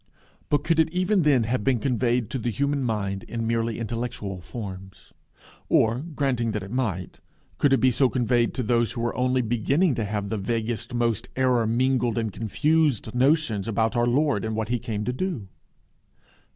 [0.49, 4.41] But could it even then have been conveyed to the human mind in merely intellectual
[4.41, 5.13] forms?
[5.69, 7.19] Or, granting that it might,
[7.59, 10.95] could it be so conveyed to those who were only beginning to have the vaguest,
[10.95, 15.49] most error mingled and confused notions about our Lord and what he came to do?